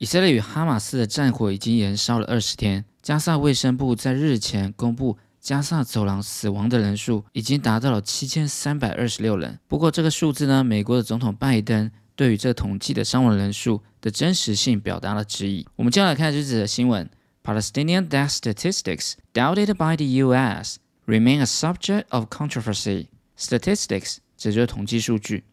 [0.00, 2.82] 以色列与哈马斯的战火已经延烧了二十天。
[3.02, 9.60] 加萨卫生部在日前公布，加萨走廊死亡的人数已经达到了七千三百二十六人。
[9.68, 15.66] 不过，这个数字呢，美国的总统拜登对于这统计的伤亡人数的真实性表达了质疑。
[15.76, 17.06] 我们接下来看这则新闻
[17.44, 20.78] ：Palestinian death statistics doubted by the U.S.
[21.04, 23.08] remain a subject of controversy.
[23.38, 25.44] Statistics 指就是统计数据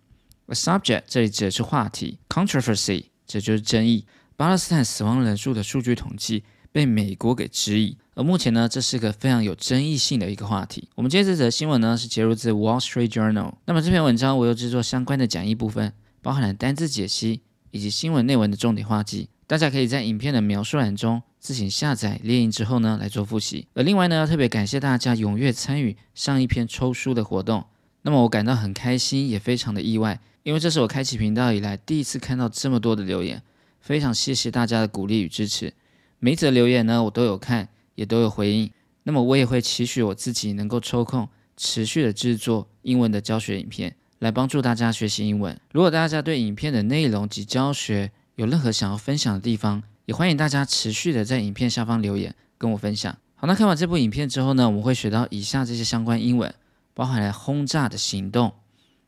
[0.46, 4.06] ，a subject 这里指的是话题，controversy 这就是争议。
[4.38, 10.88] 巴勒斯坦死亡人数的数据统计被美国给质疑，而目前呢，这是个非常有争议性的一个话题。
[10.94, 13.56] 我们接着这则新闻呢，是截录自 Wall Street Journal。
[13.66, 23.66] 那么这篇文章我又制作相关的讲义部分，包含了单字解析以及新闻内文的重点画记，大家可以在影片的描述栏中自行下载列印之后呢来做复习。
[23.74, 27.66] 而另外呢，要特别感谢大家踊跃参与上一篇抽书的活动。
[28.04, 33.42] 那么我感到很开心，也非常的意外，因为这是我开启频道以来第一次看到这么多的留言。
[33.88, 35.74] 非常谢谢大家的鼓励与支持，
[36.20, 38.70] 每则留言呢我都有看，也都有回应。
[39.04, 45.58] 那么我也会期许我自己能够抽空持续的制作英文的教学影片，来帮助大家学习英文。
[45.72, 53.18] 如果大家对影片的内容及教学有任何想要分享的地方，也欢迎大家持续的在影片下方留言跟我分享。
[53.36, 56.54] 好，那看完这部影片之后呢，我们会学到以下这些相关英文，
[56.94, 58.54] 包含了轰炸的行动、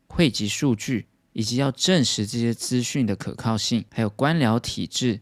[0.06, 1.04] 汇集数据。
[1.33, 5.19] 以及要证实这些资讯的可靠性，还有官僚体制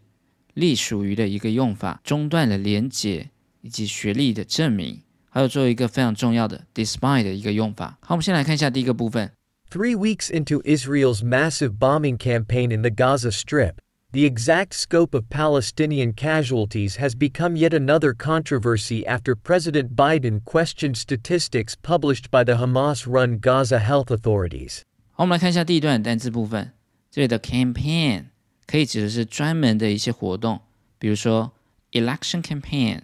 [0.54, 3.30] 隶属于的一个用法，中断了连结，
[3.62, 7.98] 以及学历的证明，还有做一个非常重要的 despite 的一个用法。
[8.02, 9.32] 好，我们先来看一下第一个部分。
[9.72, 13.78] Three weeks into Israel's massive bombing campaign in the Gaza Strip,
[14.12, 20.98] the exact scope of Palestinian casualties has become yet another controversy after President Biden questioned
[20.98, 24.84] statistics published by the Hamas run Gaza health authorities.
[25.19, 26.73] 我们来看一下第一段单字部分。
[27.11, 28.27] 这里的 campaign
[28.69, 30.61] 可以指的是专门的一些活动，
[30.97, 31.53] 比如说
[31.91, 33.01] election campaign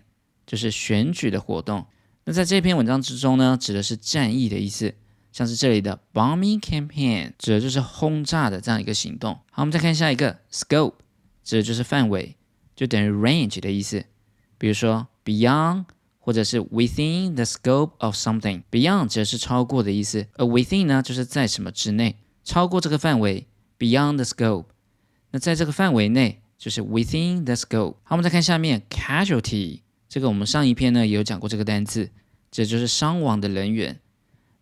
[0.46, 1.86] 就是选举的活动。
[2.22, 4.94] 那在这篇文章之中呢，指的是战役的意思，
[5.33, 9.34] 像是这里的 bombing campaign 指的就是轰炸的这样一个行动。
[9.50, 10.94] 好，我们再看下一个 scope
[11.42, 12.36] 指的就是范围，
[12.77, 14.05] 就等于 range 的意思，
[14.56, 15.86] 比如说 beyond。
[16.24, 23.46] 或者是 within the scope of something beyond 则是超过的意思，而 within 呢就是在什么之内，超过这个范围
[23.79, 24.64] beyond the scope。
[25.33, 27.96] 那在这个范围内就是 within the scope。
[28.05, 32.08] 好，我们再看下面 casualty，这个我们上一篇呢也有讲过这个单词，
[32.51, 34.01] 这就是伤亡的人员。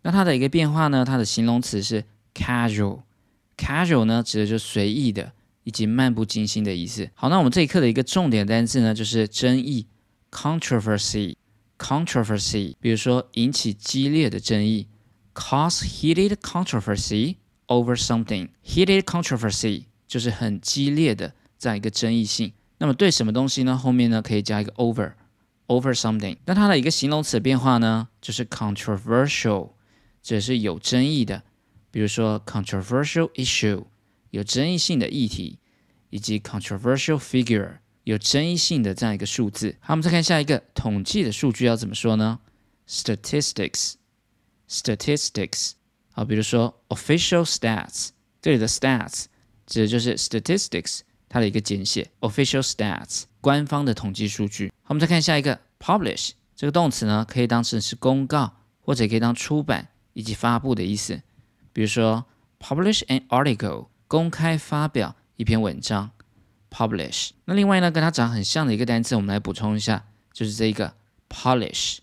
[0.01, 2.03] 那它的一个变化呢，它的形容词是
[2.35, 5.31] casual，casual 呢指的就是随意的
[5.63, 7.09] 以及漫不经心的意思。
[7.13, 9.87] 好，那我们这一课的一个重点单词呢就是争议
[10.29, 11.35] controversy。
[11.83, 14.87] controversy，比如说引起激烈的争议
[15.33, 17.35] ，cause heated controversy
[17.67, 18.47] over something。
[18.63, 22.53] heated controversy 就是很激烈的这样一个争议性。
[22.77, 23.77] 那么对什么东西呢？
[23.77, 26.37] 后面呢可以加一个 over，over something。
[26.45, 29.71] 那它的一个形容词变化呢，就是 controversial，
[30.21, 31.43] 这是有争议的。
[31.91, 33.83] 比如说 controversial issue，
[34.31, 35.59] 有争议性的议题，
[36.09, 37.79] 以及 controversial figure。
[38.03, 39.77] 有争议性的这样一个数字。
[39.79, 42.39] 好，我们再看下一个统计的数据要怎么说呢
[42.87, 45.71] ？statistics，statistics。
[46.11, 48.09] 好，比如说 official stats，
[48.41, 49.25] 这里的 stats
[49.65, 52.11] 指的就是 statistics 它的一个简写。
[52.19, 54.71] official stats 官方的统计数据。
[54.81, 61.21] 好，我们再看下一个 publish 这个动词呢，可以当成是公告，或者可以当出版以及发布的意思。
[61.71, 62.25] 比如说
[62.59, 66.11] publish an article，公开发表一篇文章。
[66.75, 67.29] Publish。
[67.45, 70.95] 那另外呢，跟它长很像的一个单词，我们来补充一下，就是这一个
[71.29, 71.99] polish。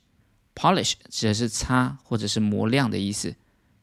[0.54, 3.34] Polish 指的是擦或者是磨亮的意思。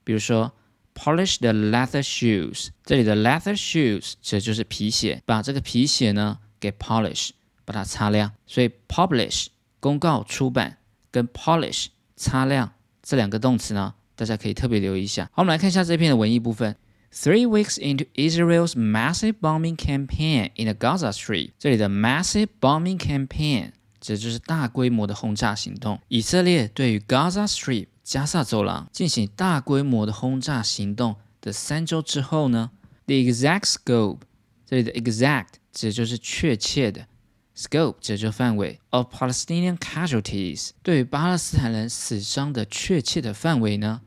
[0.05, 0.53] 比如说
[0.95, 2.69] ，polish the leather shoes。
[2.85, 7.31] 这里的 leather shoes 指的就是皮鞋，把这个皮鞋呢给 polish，
[7.65, 8.31] 把它擦亮。
[8.45, 9.47] 所以 publish
[9.81, 10.77] 公告出版
[11.11, 12.71] 跟 polish 擦亮
[13.03, 15.25] 这两个动词呢，大家可以特别留意一下。
[15.33, 16.77] 好，我们来看一下这篇的文艺部分。
[17.16, 26.00] Three weeks into Israel's massive bombing campaign in the Gaza Strip，这里的 massive bombing campaign 指就是大规模的轰炸行动。
[26.08, 32.70] 以色列对于 Gaza Strip 加萨走廊进行大规模的轰炸行动的三周之后呢，
[33.06, 34.20] the exact scope
[34.66, 37.06] 这里的 exact 指就是确切的，
[37.54, 44.00] scope 指就范围 of Palestinian casualties 对于巴勒斯坦人死伤的确切的范围呢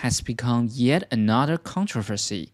[0.00, 2.48] ？has become yet another controversy。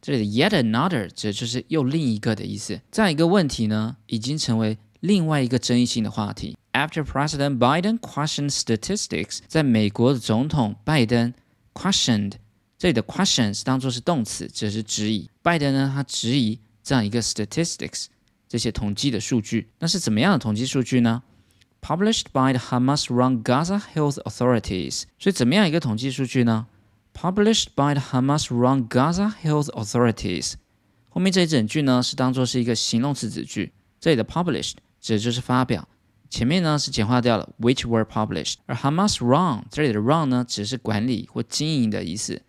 [0.00, 2.80] 这里的 yet another 指就是又另一个的意思。
[2.90, 6.56] 这样一个问题呢，已经成为另外一个争议性的话题。
[6.72, 11.32] After President Biden questioned statistics，在美国的总统拜登
[11.74, 12.32] questioned，
[12.78, 15.30] 这里的 question 是当做是动词，指的是质疑。
[15.42, 18.06] 拜登呢，他质疑这样一个 statistics，
[18.48, 19.68] 这些统计的数据。
[19.78, 21.22] 那是怎么样的统计数据呢
[21.80, 25.02] ？Published by the Hamas-run Gaza Health Authorities。
[25.18, 26.66] 所以怎么样一个统计数据呢
[27.14, 30.54] ？Published by the Hamas-run Gaza Health Authorities。
[31.08, 35.88] 后面这一整句呢是当做是一个形容词子句，这里的 published 指的就是发表。
[36.30, 42.40] 前面呢是简化掉了，which were published，而 Hamas run 这里的 run 呢只是管理或经营的意思。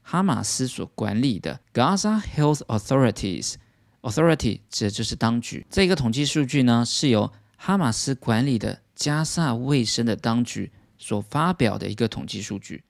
[0.00, 5.66] 哈马斯所管理的 Gaza Health Authorities，authority 指的就是当局。
[5.68, 12.82] 这个统计数据呢是由哈马斯管理的加萨卫生的当局所发表的一个统计数据。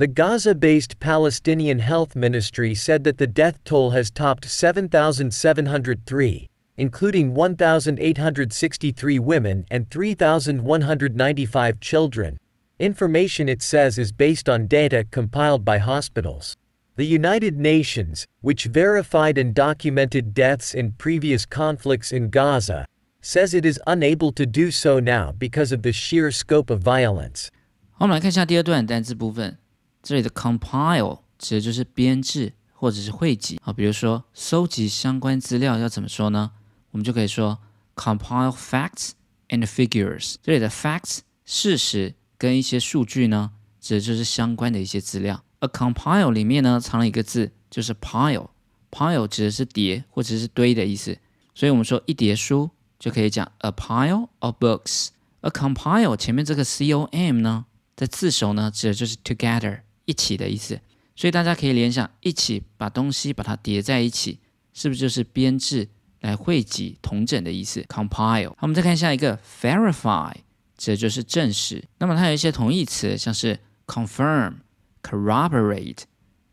[0.00, 7.34] The Gaza based Palestinian Health Ministry said that the death toll has topped 7,703 including
[7.34, 12.38] 1,863 women and 3,195 children.
[12.78, 16.56] Information it says is based on data compiled by hospitals.
[16.96, 22.86] The United Nations, which verified and documented deaths in previous conflicts in Gaza,
[23.22, 27.50] says it is unable to do so now because of the sheer scope of violence.
[27.92, 29.56] 好，我们来看一下第二段单词部分。
[30.01, 36.51] 这里的 compile 指的就是编制或者是汇集啊，比如说搜集相关资料要怎么说呢？
[36.91, 37.59] 我们就可以说
[37.95, 39.11] compile facts
[39.49, 40.35] and figures。
[40.41, 45.43] 这里的 facts 事实跟一些数据呢，指的就是相关的一些资料。
[45.59, 51.15] 而 compile 里面呢藏了一个字，就是 pile，pile 指的是叠或者是堆的意思。
[51.53, 55.09] 所以我们说一叠书就可以讲 a pile of books。
[55.41, 57.65] 而 compile 前面这个 com 呢，
[57.95, 59.81] 在字首呢指的就是 together
[60.11, 60.79] 一起的意思。
[61.15, 64.39] 所以大家可以联想，一起把东西把它叠在一起，
[64.73, 65.87] 是不是就是编制？
[66.21, 68.49] 来汇集、统整的意思，compile。
[68.49, 70.31] 好，我们再看下一个，verify，
[70.77, 71.83] 指的就是证实。
[71.97, 74.57] 那么它有一些同义词，像是 confirm、
[75.01, 76.03] corroborate、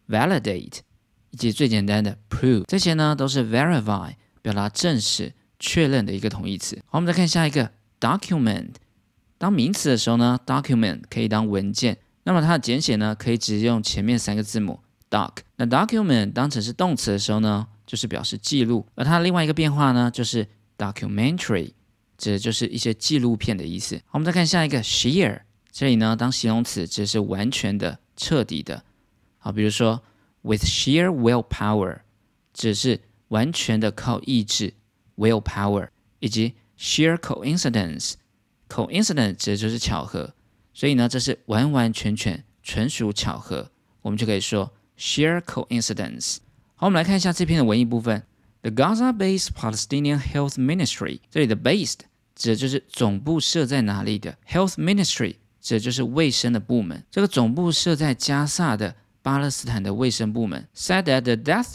[0.09, 0.79] validate，
[1.33, 6.77] 以及最简单的 prove，这些呢都是 verify，表达证实、确认的一个同义词。
[6.87, 7.71] 好，我们再看下一个
[8.01, 8.71] document。
[9.37, 15.37] 当名词的时候呢，document 可以当文件，那么它的简写呢可以直接用前面三个字母 doc。
[15.57, 17.67] 那 document 当成是动词的时候呢？
[17.87, 20.47] 就是表示记录，而它另外一个变化呢，就是
[20.77, 21.73] documentary，
[22.19, 23.97] 指的就是一些纪录片的意思。
[24.05, 25.41] 好，我们再看下一个 share，
[25.73, 28.85] 这里呢当形容词，指的是完全的、彻底的。
[29.39, 30.03] 好，比如说
[30.43, 32.01] with sheer willpower，
[32.53, 34.75] 指的是完全的靠意志
[35.17, 35.89] willpower，
[36.21, 40.35] 以及 sheer coincidence，coincidence 指的就是巧合，
[40.79, 43.69] 所以呢这是完完全全、纯属巧合，
[44.01, 46.37] 我们就可以说 sheer coincidence。
[46.77, 48.23] 好，我们来看一下这篇的文艺部分。
[48.63, 51.99] The Gaza-based Palestinian Health Ministry，这里的 based
[52.37, 57.05] 指的就是总部设在哪里的，Health Ministry 指的就是卫生的部门。
[57.11, 60.69] 这个总部设在加萨的巴勒斯坦的卫生部门。
[60.77, 61.73] Said that the death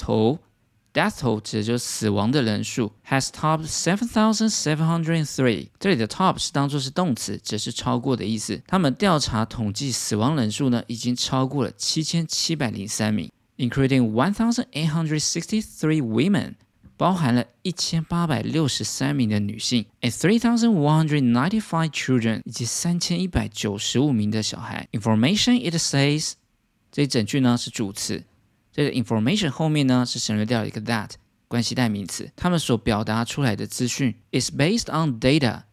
[0.93, 5.69] Death toll 指的就是死亡的人数，has topped seven thousand seven hundred three。
[5.79, 8.61] 这里的 top 是当做是动词，只是超过的意思。
[8.67, 13.31] 他们调查统计死亡人数呢，已经超过了七千七百零三名。
[13.57, 16.55] including one thousand eight hundred sixty three women，
[16.97, 24.87] 包含了一千八百六十三名的女性，and three thousand one hundred ninety five children，以及三千一百九十五名的小孩。
[24.91, 26.33] Information it says，
[26.91, 28.23] 这一整句呢是主词，
[28.73, 31.11] 这个 information 后面呢是省略掉一个 that
[31.47, 32.29] 关系代名词。
[32.35, 35.63] 他们所表达出来的资讯 is based on data。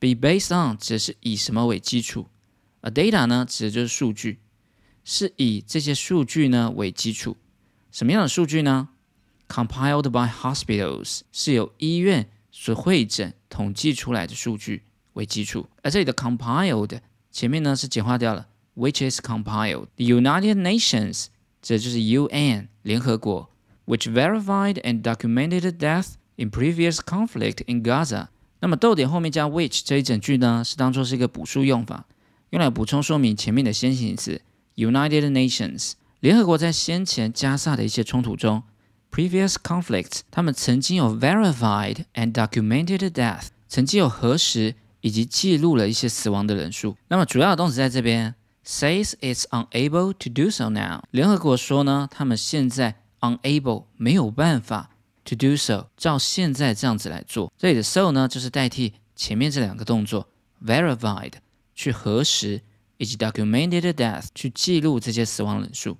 [0.00, 2.28] be based on 指的是以什么为基础，
[2.80, 4.38] 而 data 呢指的就是数据。
[5.04, 7.36] 是以这些数据呢为基础，
[7.90, 8.90] 什么样的数据呢
[9.48, 14.84] ？Compiled by hospitals 是由医院所会诊统计出来的数据
[15.14, 17.00] 为基础，而这里的 compiled
[17.32, 18.46] 前面呢是简化掉了
[18.76, 19.86] ，which is compiled。
[19.96, 21.26] The United Nations
[21.68, 23.50] 这就是 UN 联合国
[23.84, 28.28] ，which verified and documented death in previous conflict in Gaza。
[28.60, 32.06] 那么逗点后面加 which 这一整句呢是当做是一个补数用法，
[32.48, 34.40] 用来补充说明前面的先行词。
[34.76, 38.62] United Nations 联合国在先前加萨的一些冲突中
[39.12, 46.96] ，previous conflicts，他们曾经有 verified and documented death，曾经有核实以及记录了一些死亡的人数。
[47.08, 48.34] 那么主要的动词在这边
[48.68, 51.02] ，says it's unable to do so now。
[51.10, 54.90] 联合国说呢，他们现在 unable 没有办法
[55.24, 57.50] to do so，照现在这样子来做。
[57.56, 60.28] 这里的 so 呢，就是代替前面这两个动作
[60.62, 61.32] ，verified
[61.74, 62.60] 去核实。
[63.00, 65.96] 以及 documented death 去记录这些死亡人数。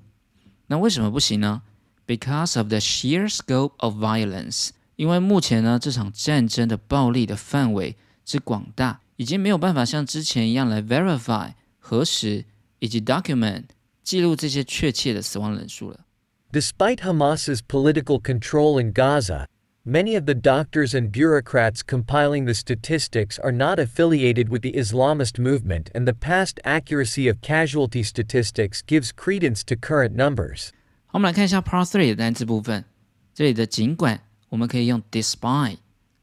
[0.66, 1.62] 那为什么不行呢
[2.08, 7.94] ？Because of the sheer scope of violence，因为目前呢这场战争的暴力的范围
[8.24, 12.44] 之广大，已经没有办法像之前一样来 verify 核实
[12.79, 13.65] 以及 document
[14.03, 16.05] 记录这些确切的死亡人数了。
[16.51, 19.47] Despite Hamas's political control in Gaza,
[19.85, 25.37] Many of the doctors and bureaucrats compiling the statistics are not affiliated with the Islamist
[25.37, 30.69] movement, and the past accuracy of casualty statistics gives credence to current numbers.
[31.07, 32.85] 好，我们来看一下 Part Three 的单词部分。
[33.33, 35.79] 这里的尽管我们可以用 despite，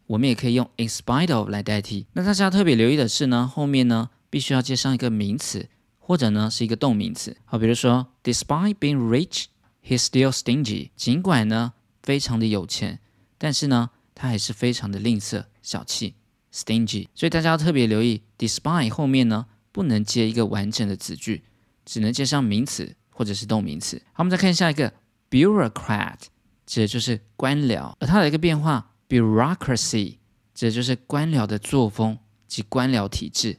[0.06, 2.06] 我们也可以用 in spite of 来代替。
[2.14, 5.68] 那大家特别留意的是呢，后面呢必须要接上一个名词，
[6.07, 7.35] 或者呢是一个动名词。
[7.45, 9.45] 好，比如说 Despite being rich,
[9.83, 10.91] he's still stingy。
[10.95, 12.99] 尽管呢非常的有钱。
[13.39, 16.13] 但是呢，他还是非常的吝啬、小气
[16.53, 17.07] ，stingy。
[17.15, 21.43] 所以大家要特别留意，despite 后面呢不能接一个完整的子句，
[21.83, 23.99] 只能接上名词或者是动名词。
[24.13, 24.93] 好，我们再看下一个
[25.31, 26.19] ，bureaucrat，
[26.67, 30.17] 指的就是官僚，而它的一个变化，bureaucracy，
[30.53, 33.57] 指的就是官僚的作风及官僚体制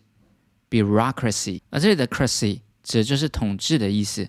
[0.70, 1.60] ，bureaucracy。
[1.70, 4.28] 而这里的 cracy 指的就是统治的意思，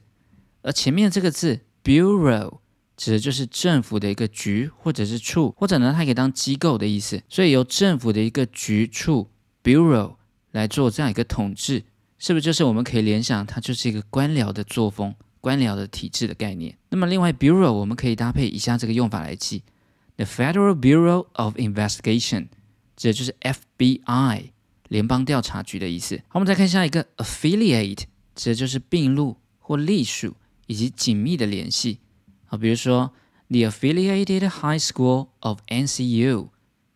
[0.62, 2.60] 而前面这个字 bureau。
[3.00, 7.22] 指的就是政府的一个局或者是处，或者呢，它可以当机构的意思。
[7.30, 9.30] 所以由政府的一个局处
[9.64, 10.16] （bureau）
[10.50, 11.84] 来做这样一个统治，
[12.18, 16.76] 是不是就是我们可以联想它就是一个官僚的作风、官僚的体制的概念？
[16.90, 19.62] 那么另外，bureau 我们可以搭配以下这个用法来记
[20.16, 22.48] ：the Federal Bureau of Investigation，
[22.96, 24.46] 指的就是 FBI
[24.88, 26.18] 联邦调查局的意思。
[26.28, 28.04] 好，我们再看下一个 affiliate，
[28.36, 30.36] 指的就是并入或隶属
[30.68, 32.00] 以及紧密的联系。
[32.48, 33.14] 啊，比如说
[33.50, 36.50] ，the affiliated high school of NCU，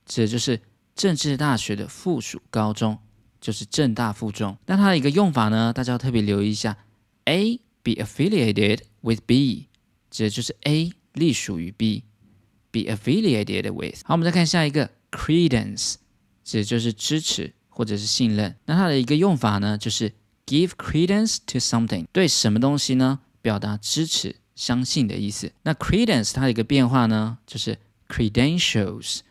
[0.06, 0.62] 指的就是
[0.96, 2.98] 政治大学的附属高中，
[3.40, 4.58] 就是政大附中。
[4.66, 6.78] 那它的一个用法呢，大家要特别留意一下
[7.26, 9.68] ，A be affiliated with B，
[10.10, 14.02] 指的就是 A 隶属于 B，be affiliated with。
[14.06, 15.96] 好，我们再看下一个，credence，
[16.44, 18.56] 指的就是支持或者是信任。
[18.66, 20.13] 那它的一个用法呢，就是
[20.46, 24.36] give credence to something，对什么东西呢，表达支持。
[24.54, 25.51] 相信的意思。
[25.63, 29.22] 那 credence 它的一个变化呢，就是 credentials，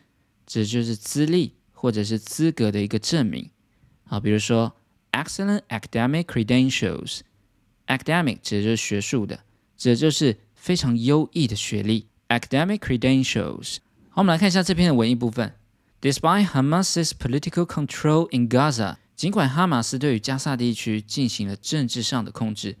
[0.45, 3.49] 指就是资历或者是资格的一个证明。
[4.03, 4.75] 好，比如说
[5.13, 9.39] excellent academic credentials，academic 指的就是学术的，
[9.77, 12.07] 指的就是非常优异的学历。
[12.27, 13.77] academic credentials。
[14.09, 15.55] 好，我们来看一下这篇的文艺部分。
[16.01, 22.75] Despite Hamas's political control in Gaza，尽管哈马斯对于加萨地区进行了政治上的控制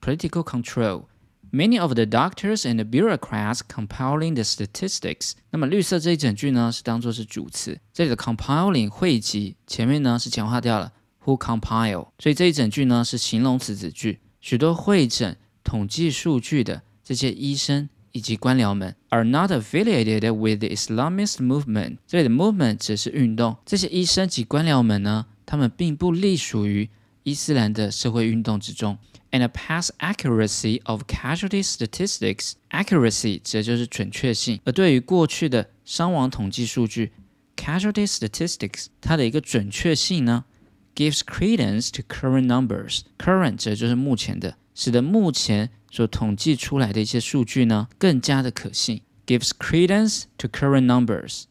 [0.00, 1.04] ，political control。
[1.52, 5.32] Many of the doctors and bureaucrats compiling the statistics。
[5.50, 7.78] 那么绿色这一整句呢，是当做是主词。
[7.92, 10.94] 这里的 compiling 汇集，前面呢是强化掉了
[11.26, 14.20] who compile，所以这一整句呢是形容词子句。
[14.40, 21.97] 许多会诊、统计数据的这些医生以及官僚们 are not affiliated with the Islamist movement。
[22.07, 23.57] 这里的 movement 只是运动。
[23.65, 26.89] 这些医生及官僚们呢，他们并不隶属于
[27.23, 28.97] 伊斯兰的社会运动之中。
[29.31, 32.53] and past accuracy of casualty statistics.
[32.71, 37.11] Accuracy 指的就是准确性，而对于过去的伤亡统计数据，
[37.55, 40.45] casualty statistics 它的一个准确性呢，
[40.95, 43.01] gives credence to current numbers.
[43.17, 49.01] Current 指的就是目前的， 使得目前所统计出来的一些数据呢更加的可信。
[49.25, 51.43] Gives credence to current numbers.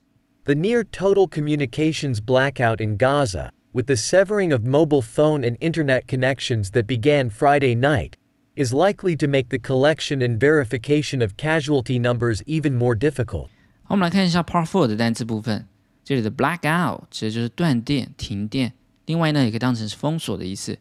[0.45, 6.07] The near total communications blackout in Gaza with the severing of mobile phone and internet
[6.07, 8.13] connections that began Friday night,
[8.55, 13.49] is likely to make the collection and verification of casualty numbers even more difficult.
[13.83, 15.67] 好，我们来看一下 Part Four 的单词部分。
[16.03, 18.73] 这里的 blackout 指的就是断电、停电，
[19.05, 20.79] 另外呢也可以当成是封锁的意思。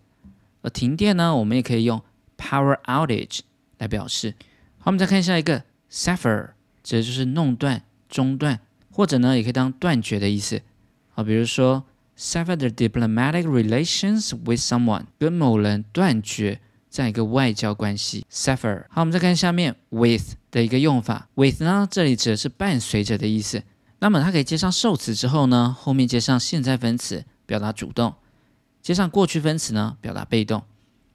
[0.62, 2.01] 而停电呢，我们也可以用
[2.40, 3.40] power outage
[3.76, 4.35] 来表示。
[4.78, 8.59] 好，我们再看下一个 sever，指的就是弄断、中断，
[8.90, 10.62] 或者呢也可以当断绝的意思。
[11.11, 11.85] 好，比如说
[12.16, 18.25] sever the diplomatic relations with someone，跟某人断绝这样一个外交关系。
[18.30, 18.87] sever。
[18.88, 21.28] 好，我们再看下面 with 的一个用法。
[21.35, 23.62] with 呢，这里指的是伴随着的意思。
[23.99, 28.12] 那么它可以接上受词之后呢，后面接上现在分词，表达主动；
[28.80, 30.62] 接上过去分词呢，表达被动。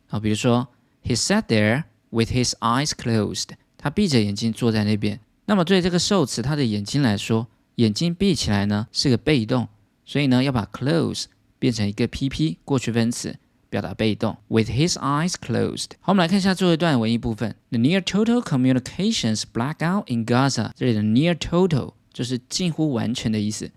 [0.06, 0.68] 好，比如说
[1.06, 5.20] he sat there with his eyes closed，他闭着眼睛坐在那边。
[5.46, 9.68] 那么对这个受词，他的眼睛来说，眼睛闭起来呢，是个被动。
[10.06, 11.26] 所以呢，要把 close
[11.58, 13.38] 变成一个 PP 过去分词，
[13.70, 14.38] 表达被动。
[14.48, 15.92] With his eyes closed。
[16.02, 17.56] 好，我们来看一下最后一段文艺部分。
[17.70, 20.72] The near total communications blackout in Gaza。
[20.76, 23.72] 这里的 near total 就是近乎完全的意思。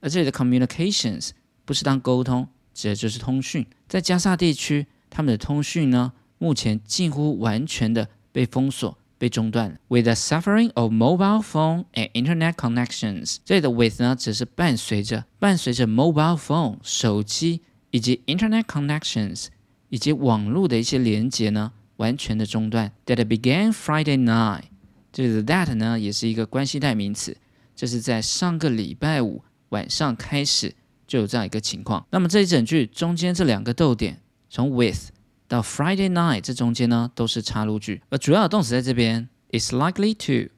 [0.00, 1.30] 而这里的 communications
[1.64, 3.66] 不是当沟通，指的就是通讯。
[3.88, 8.96] 在加沙地区，他们的通讯呢，目前近乎完全的被封锁。
[9.20, 9.76] 被中断。
[9.88, 19.46] With the suffering of mobile phone and internet connections，这里的 with 呢，只是伴随着伴随着 mobile phone 手机以及 internet connections
[19.88, 22.92] 以及网络的一些连接呢，完全的中断。
[23.06, 24.66] That began Friday night，
[25.12, 27.36] 这里的 that 呢，也是一个关系代名词，
[27.74, 30.72] 这是在上个礼拜五晚上开始
[31.08, 32.06] 就有这样一个情况。
[32.12, 35.10] 那么这一整句中间这两个逗点，从 with
[35.48, 40.52] 到 Friday night 这中间呢，都是插入句，而主要的动词在这边 is likely to。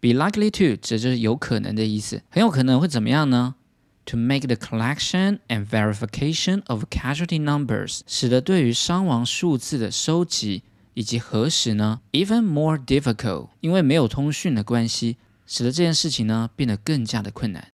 [0.00, 3.54] be likely to 指就是有可能的意思，很有可能会怎么样呢
[4.04, 10.62] ？To make the collection and verification of casualty numbers，使得对于伤亡数字的收集
[10.92, 17.73] 以及核实呢，even more difficult，因为没有通讯的关系，使得这件事情呢变得更加的困难。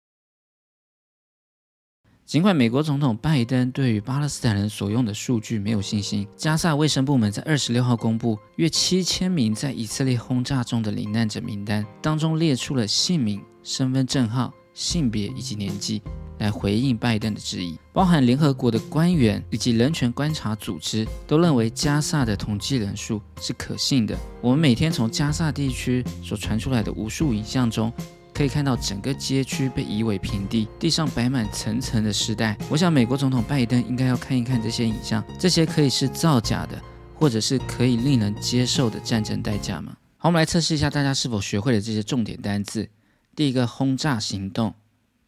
[2.26, 16.02] 尽管美国总统拜登对于巴勒斯坦人所用的数据没有信心，加萨卫生部门在二十六号公布约七千名在以色列轰炸中的罹难者名单，当中列出了姓名、身份证号、性别以及年纪，
[16.40, 17.78] 来回应拜登的质疑。
[17.92, 24.18] 包含联合国的官员以及人权观察组织都认为加萨的统计人数是可信的。
[24.42, 27.92] 我们每天从加萨地区所传出来的无数影像中。
[28.36, 32.54] 可以看到整个街区被夷为平地，地上摆满层层的尸袋。
[32.68, 36.78] 我想美国总统拜登应该要看一看这些影像，这些可以是造假的，
[37.14, 39.96] 或者是可以令人接受的战争代价吗？
[40.18, 42.90] 好，我们来测试一下大家是否学会了这些重点单字。
[43.34, 44.74] 第一个，轰炸行动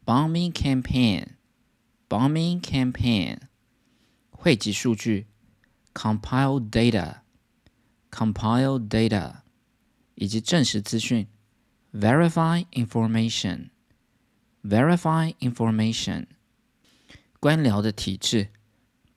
[0.04, 3.38] ，bombing campaign，bombing campaign，
[4.28, 5.28] 汇集数据
[5.94, 9.36] ，compile data，compile data，
[10.14, 11.26] 以及证实资讯。
[11.93, 13.69] verify information,
[14.63, 16.27] verify information，
[17.39, 18.49] 官僚的体制，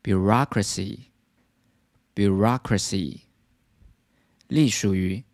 [0.03, 1.07] bureaucracy,
[2.15, 3.23] bureaucracy，
[4.49, 5.25] 隶属于，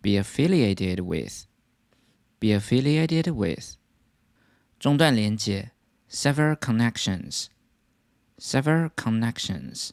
[0.00, 1.46] be affiliated with,
[2.38, 3.76] be affiliated with，
[4.78, 5.72] 中断连接，
[6.10, 7.46] sever connections,
[8.38, 9.90] sever connections，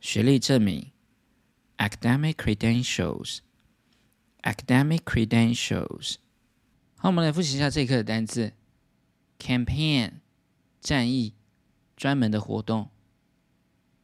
[0.00, 0.92] 学历证明，
[1.78, 3.40] academic credentials。
[4.44, 6.16] academic credentials。
[6.96, 8.52] 好，我们来复习一下这一课的单词：
[9.38, 10.20] campaign
[10.80, 11.34] 战役，
[11.96, 12.90] 专门的活动；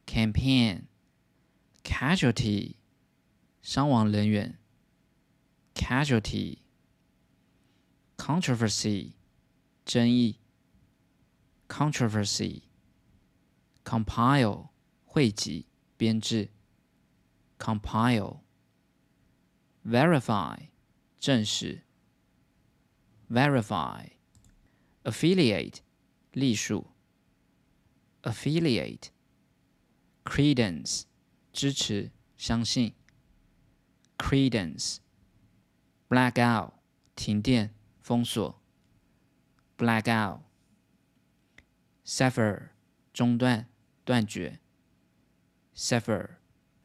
[0.05, 0.83] campaign
[1.83, 2.75] casualty
[3.61, 4.55] 伤亡人员；
[5.73, 6.57] casualty
[8.17, 9.13] controversy
[9.85, 10.37] 争议；
[11.67, 12.63] controversy
[13.83, 14.69] compile
[15.05, 16.49] 汇集编制；
[17.59, 18.39] compile
[19.85, 20.69] verify
[21.19, 21.83] 证实，
[23.29, 24.11] verify
[25.03, 25.79] affiliate
[26.31, 26.87] 隶属，
[28.21, 29.09] affiliate
[30.23, 31.03] credence
[31.51, 32.93] 支持相信，
[34.17, 34.97] credence
[36.09, 36.73] blackout
[37.15, 38.61] 停电封锁，
[39.77, 40.41] blackout
[42.05, 42.69] sever
[43.13, 43.67] 中断
[44.03, 44.59] 断绝，
[45.75, 46.37] sever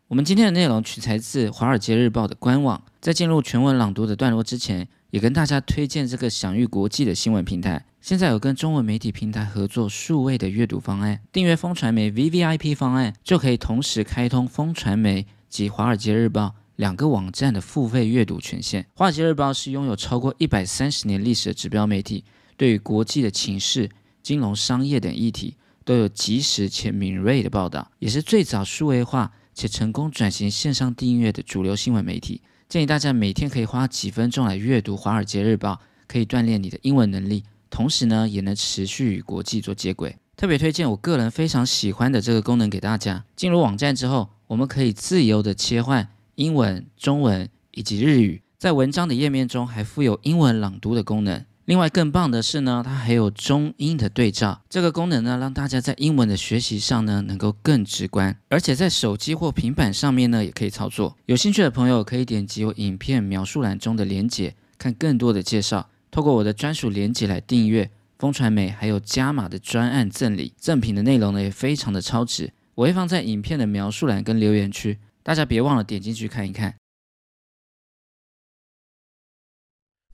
[0.09, 2.81] 我们今天的内容取材自《华尔街日报》的官网。
[3.01, 7.85] 在进入全文朗读的段落之前，也跟大家推荐这个享誉国际的新闻平台。
[7.99, 16.45] 现在有跟中文媒体平台合作数位的阅读方案，订阅风传媒 VVIP 方案，就可以同时开通风传媒及《华尔街日报》
[16.77, 18.83] 两个网站的付费阅读权限。
[18.93, 22.23] 《华尔街日报》是拥有超过一百三十年历史的指标媒体，
[22.55, 23.89] 对于国际的情势、
[24.23, 29.33] 金融、商业等议题都有及时且敏锐的报道，也是最早数位化。
[29.57, 35.73] 且成功转型线上订阅的主流新闻媒体，建议大家每天可以花几分钟来阅读《华尔街日报》，
[36.07, 40.15] 可以锻炼你的英文能力，同时呢，也能持续与国际做接轨。
[40.35, 43.25] 特别推荐我个人非常喜欢的这个功能给大家。
[43.35, 51.43] 进入网站之后，我们可以自由的切换英文、中文以及日语，在文章的页面中还附有英文朗读的功能。
[51.67, 61.17] 另外更棒的是呢，它还有中英的对照，这个功能呢，让大家在英文的学习上呢，能够更直观，而且在手机或平板上面呢，也可以操作。
[61.25, 65.89] 有兴趣的朋友可以点击我影片描述栏中的连结，看更多的介绍。
[66.09, 76.73] 透过我的专属连结来订阅风传媒，还有加码的专案赠礼，赠品的内容呢，也非常的超值，我会放在影片的描述栏跟留言区，大家别忘了点进去看一看。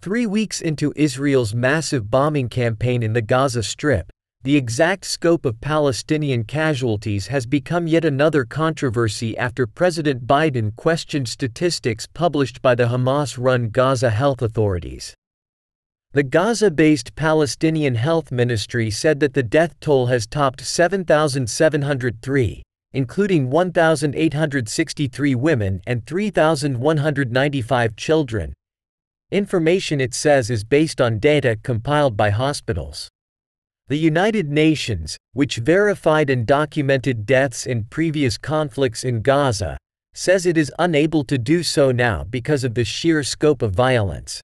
[0.03, 4.11] Three weeks into Israel's massive bombing campaign in the Gaza Strip,
[4.43, 11.29] the exact scope of Palestinian casualties has become yet another controversy after President Biden questioned
[11.29, 15.13] statistics published by the Hamas run Gaza health authorities.
[16.11, 22.61] The Gaza based Palestinian Health Ministry said that the death toll has topped 7,703,
[22.91, 28.53] including 1,863 women and 3,195 children,
[29.33, 33.09] Information it says is based on data compiled by hospitals.
[33.87, 39.75] The United Nations, which verified and documented deaths in previous conflicts in Gaza,
[40.13, 44.39] says it is unable to do so now because of the sheer scope of violence.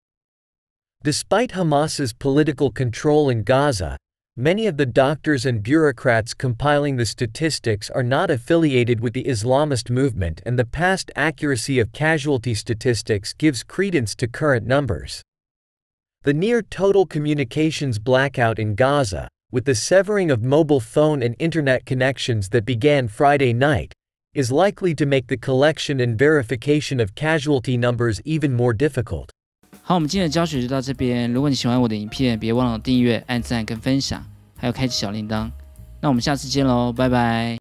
[1.04, 3.96] Despite Hamas's political control in Gaza,
[4.40, 9.90] many of the doctors and bureaucrats compiling the statistics are not affiliated with the Islamist
[9.90, 15.22] movement, and the past accuracy of casualty statistics gives credence to current numbers.
[16.24, 21.86] The near total communications blackout in Gaza, with the severing of mobile phone and internet
[21.86, 23.94] connections that began Friday night,
[24.34, 29.34] is likely to make the collection and verification of casualty numbers even more difficult.
[29.90, 31.34] 好，我们今天的教学就到这边。
[31.34, 34.24] 如果你喜欢我的影片，别忘了订阅、按赞跟分享，
[34.56, 35.50] 还有开启小铃铛。
[36.00, 37.58] 那我们下次见喽，拜拜。